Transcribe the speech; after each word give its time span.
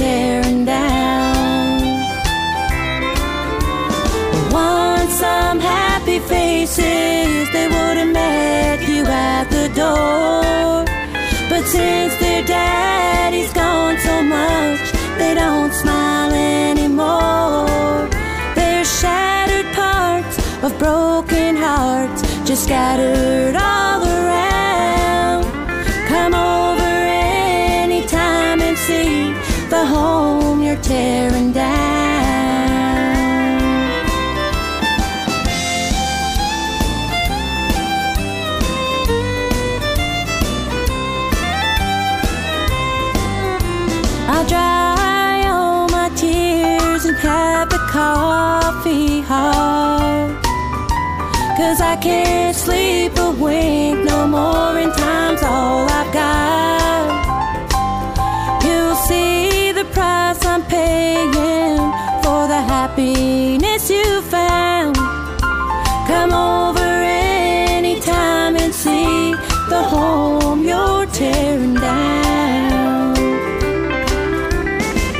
tearing 0.00 0.64
down. 0.64 1.80
Once 4.50 5.12
some 5.14 5.60
happy 5.60 6.18
faces, 6.20 7.50
they 7.52 7.66
would 7.74 7.96
have 8.00 8.12
met 8.12 8.80
you 8.88 9.04
at 9.04 9.44
the 9.50 9.68
door. 9.74 10.84
But 11.50 11.64
since 11.66 12.14
their 12.16 12.42
daddy's 12.44 13.52
gone 13.52 13.98
so 13.98 14.22
much, 14.22 14.84
they 15.18 15.34
don't 15.34 15.72
smile 15.72 16.32
anymore. 16.32 18.08
They're 18.54 18.84
shattered 18.84 19.68
parts 19.74 20.36
of 20.64 20.78
broken 20.78 21.56
hearts, 21.56 22.22
just 22.48 22.64
scattered 22.64 23.56
all 23.56 24.02
around. 24.02 24.49
See 28.90 29.32
the 29.74 29.82
home 29.94 30.58
you're 30.66 30.82
tearing 30.92 31.52
down. 31.52 31.68
I'll 44.32 44.46
dry 44.54 45.36
all 45.54 45.88
my 45.98 46.08
tears 46.22 47.04
and 47.08 47.16
have 47.18 47.68
the 47.74 47.82
coffee 47.96 49.20
hot. 49.20 50.30
Cause 51.58 51.80
I 51.92 51.94
can't 52.06 52.56
sleep 52.56 53.12
a 53.26 53.30
wink 53.42 53.98
no 54.12 54.26
more, 54.26 54.72
and 54.82 54.92
time's 55.04 55.42
all 55.42 55.89
home 69.90 70.62
you're 70.64 71.06
tearing 71.06 71.74
down. 71.74 73.16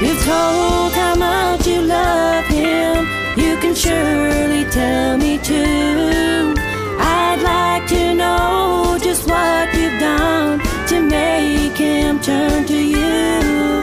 You've 0.03 0.23
told 0.25 0.93
how 1.01 1.15
much 1.17 1.67
you 1.67 1.81
love 1.83 2.47
him. 2.47 2.97
You 3.43 3.57
can 3.63 3.75
surely 3.75 4.65
tell 4.71 5.19
me 5.19 5.39
too. 5.39 6.55
I'd 7.23 7.41
like 7.53 7.85
to 7.95 8.15
know 8.15 8.97
just 9.03 9.27
what 9.29 9.75
you've 9.75 9.99
done 9.99 10.61
to 10.91 10.97
make 11.01 11.77
him 11.77 12.21
turn 12.21 12.65
to 12.67 12.81
you. 12.97 13.83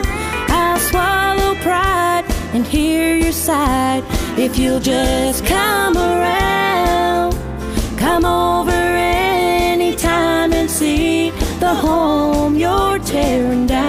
I'll 0.60 0.80
swallow 0.88 1.54
pride 1.66 2.24
and 2.54 2.66
hear 2.66 3.14
your 3.14 3.36
side 3.48 4.04
if 4.38 4.58
you'll 4.58 4.80
just 4.80 5.44
come 5.44 5.96
around. 5.96 7.36
Come 7.98 8.24
over 8.24 8.87
the 11.60 11.74
home 11.74 12.56
you're 12.56 12.98
tearing 13.00 13.66
down. 13.66 13.87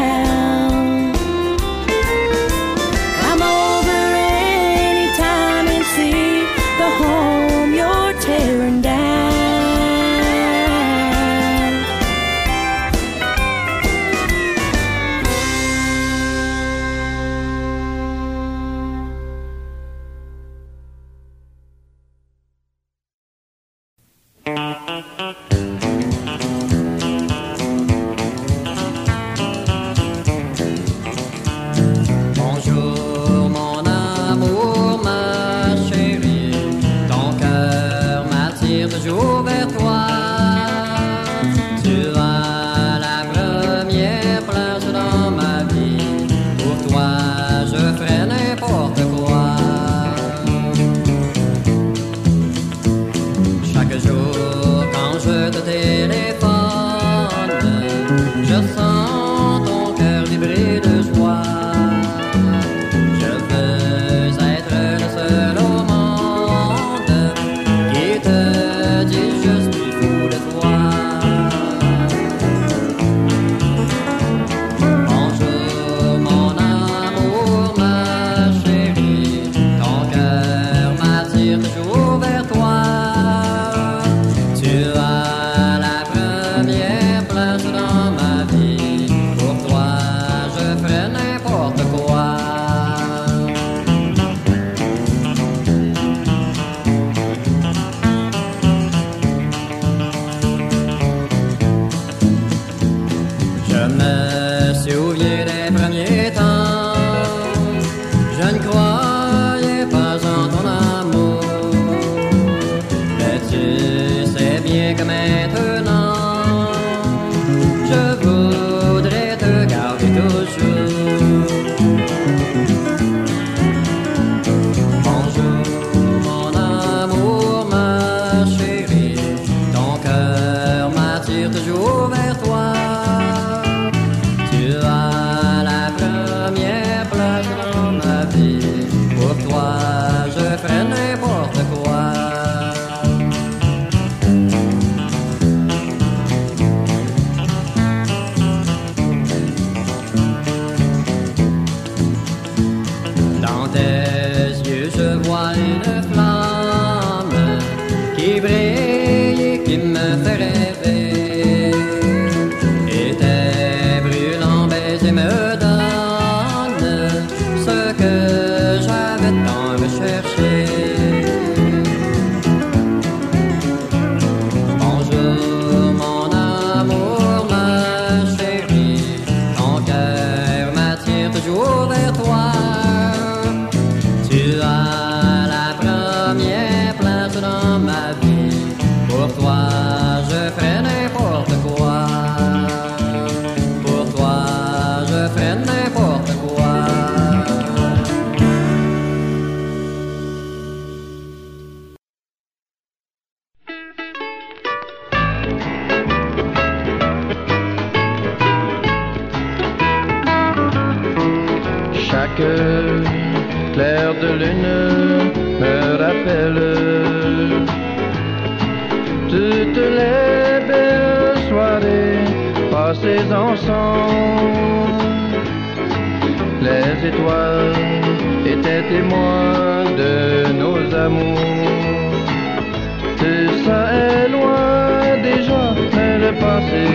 Le 236.29 236.35
passé 236.35 236.85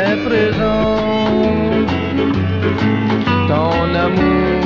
est 0.00 0.16
présent. 0.28 0.96
Ton 3.50 3.84
amour 4.06 4.62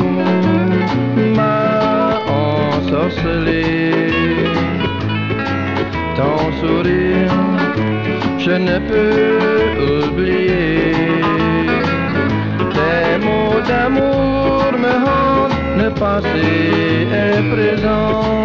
m'a 1.36 2.20
ensorcelé. 2.42 3.62
Ton 6.16 6.38
sourire, 6.60 7.36
je 8.38 8.54
ne 8.68 8.76
peux 8.88 9.52
oublier. 9.92 10.92
Tes 12.76 13.12
mots 13.26 13.60
d'amour 13.68 14.72
me 14.84 14.94
hantent, 15.08 15.60
le 15.82 15.90
passé 16.02 16.48
est 17.22 17.42
présent. 17.54 18.42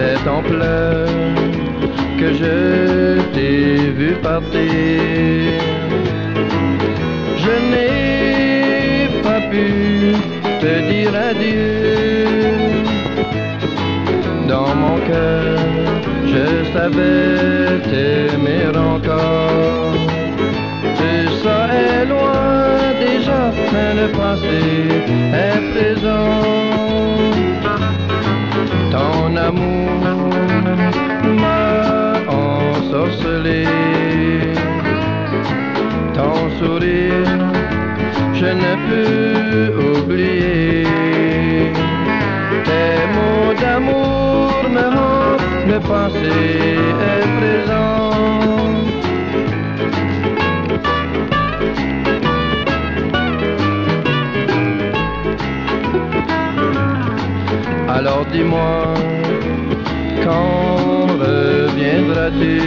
C'est 0.00 0.26
en 0.30 0.42
pleurs 0.42 1.08
que 2.18 2.28
je 2.40 3.20
t'ai 3.34 3.90
vu 3.98 4.12
partir. 4.22 5.52
Je 7.44 7.54
n'ai 7.70 9.08
pas 9.22 9.40
pu 9.52 9.66
te 10.62 10.72
dire 10.90 11.12
adieu. 11.30 12.64
Dans 14.48 14.74
mon 14.82 14.96
cœur, 15.10 15.58
je 16.32 16.46
savais 16.72 17.80
t'aimer 17.90 18.68
encore. 18.74 19.94
Ça 21.42 21.60
est 21.82 22.04
loin 22.06 22.72
déjà, 23.06 23.40
mais 23.72 23.92
le 24.00 24.08
passé 24.20 24.60
est 25.44 25.60
présent. 25.72 26.60
Ton 28.90 29.36
amour 29.36 30.00
m'a 31.40 32.12
ensorcelé. 32.28 33.64
Ton 36.14 36.50
sourire, 36.58 37.32
je 38.34 38.46
ne 38.62 38.72
peux 38.86 39.68
oublier. 39.92 40.84
Tes 42.68 43.00
mots 43.14 43.54
d'amour 43.62 44.50
me 44.74 44.84
hantent, 44.98 45.66
le 45.68 45.78
passé 45.90 46.49
dis-moi, 58.32 58.94
quand 60.24 61.06
reviendras-tu? 61.24 62.60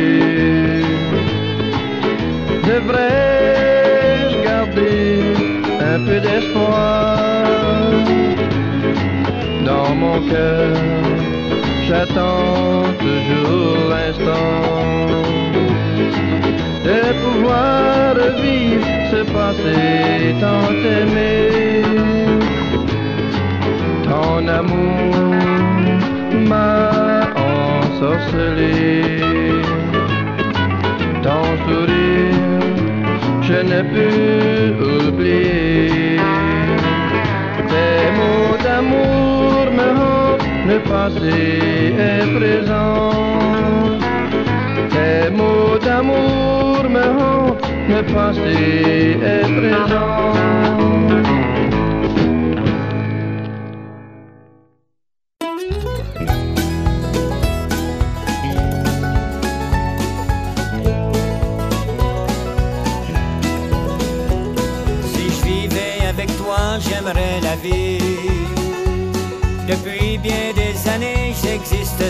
Devrais-je 2.69 4.35
garder 4.43 5.07
un 5.93 5.99
peu 6.05 6.17
d'espoir? 6.19 7.17
Dans 9.65 9.95
mon 9.95 10.19
cœur, 10.29 10.75
j'attends 11.87 12.83
toujours 12.99 13.77
l'instant 13.89 14.51
de 16.87 16.99
pouvoir 17.23 18.15
vivre 18.41 18.87
ce 19.11 19.19
passé 19.31 20.35
tant 20.41 20.69
aimé. 20.97 21.31
Ton 24.03 24.47
amour 24.47 25.42
m'a 26.53 27.21
ensorcelé. 27.51 28.73
Ton 31.25 31.45
sourire, 31.63 32.67
je 33.47 33.57
ne 33.71 33.79
peux 33.93 34.67
oublier. 34.93 36.19
Tes 37.71 38.03
mots 38.17 38.55
d'amour 38.65 39.61
me 39.79 39.87
hantent, 40.01 40.49
le 40.71 40.77
passé 40.91 41.37
est 42.09 42.27
présent. 42.37 43.11
Tes 44.93 45.25
mots 45.39 45.77
d'amour 45.87 46.79
me 46.95 47.05
hantent, 47.19 47.69
le 47.93 48.01
passé 48.13 48.55
est 49.33 49.47
présent. 49.59 50.33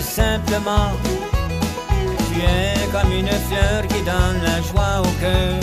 Simplement. 0.01 0.91
Tu 2.27 2.41
es 2.41 2.87
comme 2.91 3.11
une 3.11 3.27
fleur 3.47 3.87
qui 3.87 4.01
donne 4.03 4.39
la 4.43 4.61
joie 4.61 5.01
au 5.01 5.11
cœur. 5.21 5.59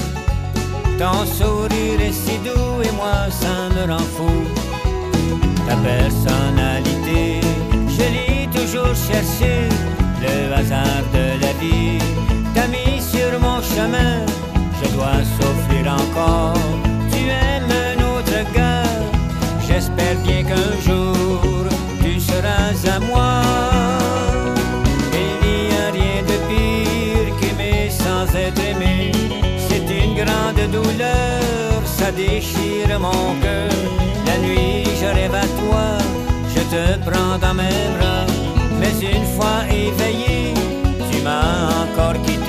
Ton 0.99 1.25
sourire 1.27 2.01
est 2.01 2.13
si 2.13 2.39
doux 2.39 2.83
et 2.83 2.93
moi 2.93 3.31
ça 3.31 3.69
me 3.75 3.91
rend 3.91 4.07
fou. 4.17 4.31
Ta 5.67 5.77
personnalité, 5.77 7.41
je 7.89 8.05
l'ai 8.15 8.49
toujours 8.53 8.95
cherché. 8.95 9.69
Le 10.21 10.55
hasard 10.55 11.05
de 11.15 11.41
la 11.45 11.53
vie 11.61 11.99
t'a 12.55 12.67
mis 12.67 13.01
sur 13.01 13.31
mon 13.41 13.61
chemin. 13.63 14.27
Je 14.83 14.89
dois 14.95 15.21
souffrir 15.37 15.93
encore. 15.93 16.55
Tu 17.11 17.23
aimes 17.29 17.73
un 17.89 17.99
autre 18.15 18.53
gars. 18.55 18.83
J'espère 19.67 20.17
bien 20.25 20.43
qu'un 20.45 20.81
jour 20.87 21.61
tu 22.03 22.21
seras 22.21 22.95
à 22.95 23.01
moi. 23.01 24.00
Grande 30.25 30.71
douleur, 30.71 31.83
ça 31.85 32.11
déchire 32.13 32.99
mon 33.01 33.41
cœur. 33.41 33.71
La 34.27 34.37
nuit, 34.39 34.85
je 35.01 35.07
rêve 35.07 35.35
à 35.35 35.47
toi, 35.61 35.87
je 36.55 36.61
te 36.73 37.11
prends 37.11 37.39
dans 37.39 37.55
mes 37.55 37.83
bras. 37.97 38.27
Mais 38.79 38.95
une 39.15 39.27
fois 39.35 39.61
éveillé, 39.69 40.55
tu 41.11 41.23
m'as 41.23 41.85
encore 41.85 42.21
quitté. 42.23 42.40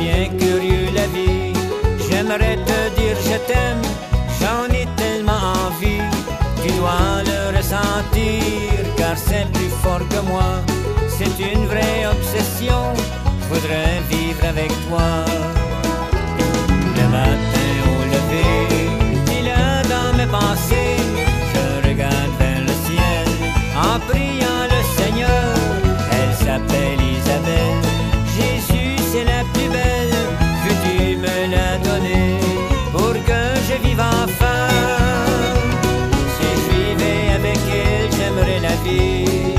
Bien 0.00 0.28
curieux 0.38 0.88
la 0.94 1.06
vie. 1.14 1.52
J'aimerais 2.06 2.56
te 2.68 2.78
dire 2.98 3.16
je 3.28 3.36
t'aime, 3.48 3.84
j'en 4.40 4.64
ai 4.74 4.86
tellement 4.96 5.42
envie. 5.66 6.06
Tu 6.62 6.68
dois 6.78 7.22
le 7.30 7.56
ressentir, 7.56 8.78
car 8.96 9.16
c'est 9.16 9.46
plus 9.52 9.72
fort 9.82 10.04
que 10.12 10.20
moi. 10.32 10.50
C'est 11.16 11.36
une 11.52 11.66
vraie 11.66 12.02
obsession, 12.14 12.82
je 13.40 13.46
voudrais 13.52 13.96
vivre 14.12 14.44
avec 14.54 14.70
toi. 14.86 15.08
Le 16.98 17.06
matin 17.18 17.70
au 17.92 18.00
lever, 18.14 18.66
il 19.38 19.46
est 19.48 19.88
dans 19.94 20.10
mes 20.18 20.30
pensées. 20.38 20.96
Je 21.52 21.88
regarde 21.88 22.32
vers 22.40 22.62
le 22.70 22.74
ciel 22.86 23.26
en 23.88 23.98
priant 24.08 24.62
le 24.74 24.80
Seigneur. 24.98 25.54
Elle 26.18 26.34
s'appelle 26.44 27.00
Isabelle. 27.16 27.82
Jésus, 28.36 28.96
c'est 29.12 29.24
la 29.24 29.42
me 31.20 31.36
l'a 31.52 31.76
donné 31.88 32.38
pour 32.92 33.12
que 33.28 33.42
je 33.68 33.76
vive 33.86 34.00
enfin. 34.00 34.62
Si 36.34 36.48
je 36.60 36.66
vivais 36.74 37.22
avec 37.38 37.60
elle, 37.84 38.10
j'aimerais 38.16 38.60
la 38.68 38.76
vie. 38.84 39.54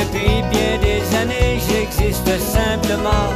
Depuis 0.00 0.42
bien 0.52 0.72
des 0.86 1.02
années, 1.16 1.58
j'existe 1.66 2.32
simplement. 2.56 3.28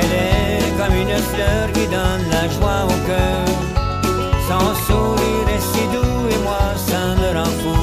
Elle 0.00 0.14
est 0.28 0.70
comme 0.78 0.96
une 1.04 1.18
fleur 1.30 1.64
qui 1.74 1.86
donne 1.96 2.24
la 2.36 2.44
joie 2.56 2.82
au 2.92 2.98
cœur. 3.08 3.44
Son 4.48 4.68
sourire 4.86 5.48
est 5.54 5.64
si 5.72 5.84
doux 5.94 6.22
et 6.34 6.40
moi, 6.46 6.66
ça 6.88 7.02
me 7.20 7.28
rend 7.38 7.52
fou. 7.60 7.78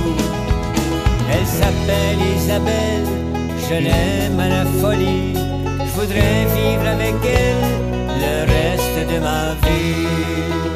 Elle 1.31 1.45
s'appelle 1.45 2.19
Isabelle, 2.37 3.05
je 3.69 3.75
l'aime 3.75 4.39
à 4.39 4.49
la 4.49 4.65
folie. 4.79 5.34
Je 6.05 6.13
voudrais 6.13 6.45
vivre 6.53 6.87
avec 6.87 7.15
elle 7.25 7.65
le 8.21 8.45
reste 8.45 9.11
de 9.11 9.19
ma 9.19 9.55
vie. 9.67 10.74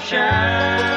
Shine. 0.00 0.89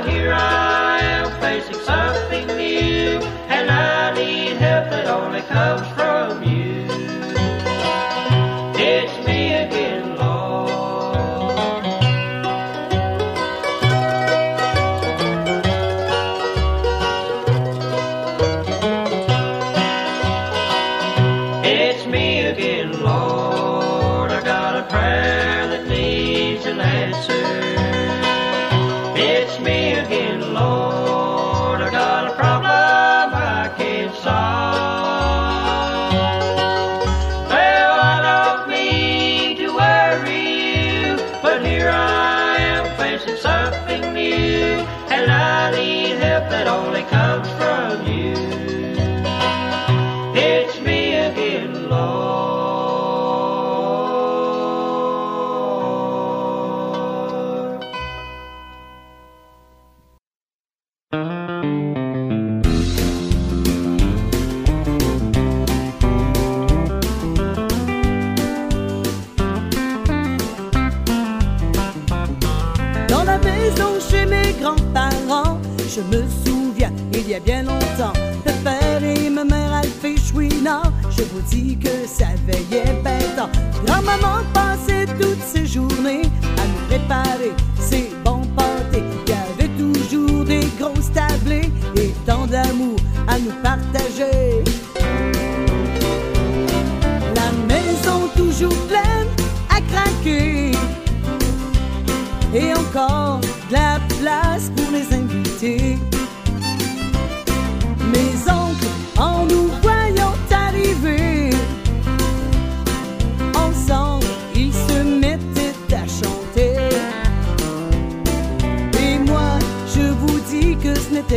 But 0.00 0.08
here 0.08 0.32
I 0.32 0.98
am 1.00 1.40
facing 1.40 1.78
something 1.84 2.46
new, 2.46 3.20
and 3.48 3.70
I 3.70 4.14
need 4.14 4.56
help 4.56 4.88
that 4.90 5.06
only 5.08 5.42
comes 5.42 5.86
from 5.88 5.99
je 76.00 76.16
me 76.16 76.22
souviens, 76.44 76.92
il 77.12 77.28
y 77.28 77.34
a 77.34 77.40
bien 77.40 77.62
longtemps, 77.62 78.12
de 78.46 78.52
père 78.64 79.02
et 79.02 79.28
ma 79.30 79.44
mère 79.44 79.72
Alphée 79.72 80.16
Chouinard. 80.16 80.92
Je 81.10 81.22
vous 81.24 81.40
dis 81.50 81.76
que 81.76 82.06
ça 82.06 82.26
veillait 82.46 83.00
bêtant. 83.02 83.50
Grand-maman 83.84 84.44
passait 84.52 85.06
toutes 85.20 85.42
ses 85.42 85.66
journées 85.66 86.22
à 86.58 86.66
nous 86.66 86.86
préparer 86.88 87.52
ces 87.78 88.10
bons 88.24 88.46
pâtés. 88.56 89.02
Il 89.26 89.30
y 89.30 89.62
avait 89.62 89.72
toujours 89.76 90.44
des 90.44 90.66
grosses 90.78 91.12
tablées 91.12 91.70
et 91.96 92.12
tant 92.26 92.46
d'amour 92.46 92.96
à 93.28 93.38
nous 93.38 93.52
partager. 93.62 94.64
La 97.34 97.52
maison 97.68 98.28
toujours 98.36 98.76
pleine 98.86 99.28
à 99.68 99.80
craquer 99.92 100.72
et 102.54 102.74
encore 102.74 103.40
de 103.40 103.74
la 103.74 104.00
place 104.18 104.70
pour 104.76 104.90
les 104.92 105.14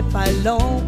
pas 0.02 0.32
long, 0.44 0.82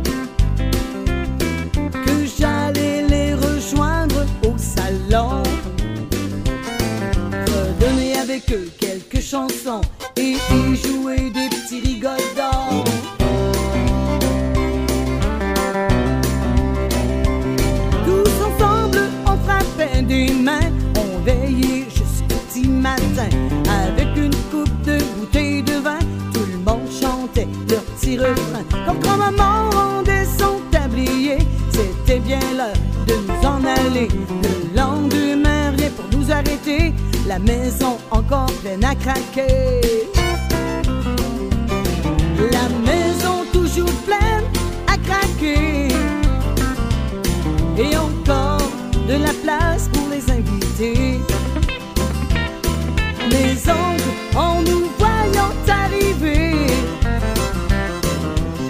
que 1.91 2.25
j'allais 2.37 3.03
les 3.07 3.35
rejoindre 3.35 4.25
au 4.43 4.57
salon. 4.57 5.43
Redonner 7.31 8.17
avec 8.17 8.51
eux 8.51 8.69
quelques 8.79 9.21
chansons 9.21 9.81
et 10.17 10.31
y 10.33 10.75
jouer 10.75 11.29
des 11.29 11.44
de 49.07 49.13
la 49.13 49.33
place 49.43 49.87
pour 49.93 50.07
les 50.09 50.23
invités. 50.31 51.19
Les 53.29 53.69
oncles, 53.69 54.11
en 54.35 54.61
nous 54.61 54.89
voyant 54.97 55.53
arriver, 55.67 56.53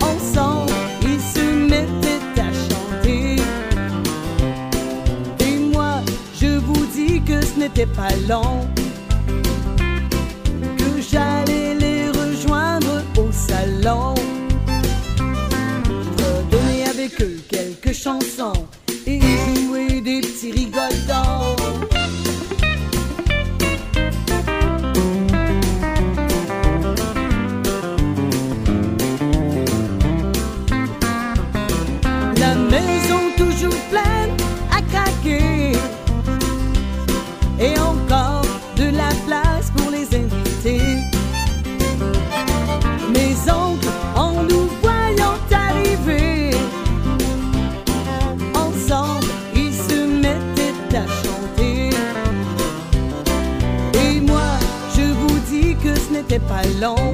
ensemble, 0.02 0.72
ils 1.04 1.22
se 1.22 1.46
mettaient 1.72 2.42
à 2.42 2.52
chanter. 2.68 3.36
Et 5.40 5.58
moi, 5.74 6.02
je 6.42 6.58
vous 6.58 6.86
dis 6.88 7.22
que 7.22 7.44
ce 7.46 7.60
n'était 7.60 7.86
pas 7.86 8.14
long, 8.28 8.68
que 10.78 11.02
j'allais 11.10 11.76
les 11.76 12.10
rejoindre 12.10 13.04
au 13.18 13.32
salon. 13.32 14.16
Redonner 16.18 16.84
avec 16.90 17.22
eux 17.22 17.40
quelques 17.50 17.94
chansons 17.94 18.65
ce 56.08 56.14
n'était 56.14 56.40
pas 56.40 56.64
long 56.80 57.14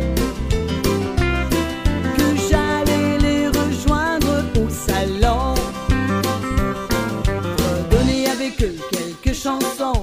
que 2.17 2.35
j'allais 2.49 3.17
les 3.19 3.47
rejoindre 3.47 4.43
au 4.59 4.69
salon. 4.69 5.53
Redonner 7.57 8.27
avec 8.27 8.61
eux 8.63 8.75
quelques 8.91 9.35
chansons. 9.35 10.00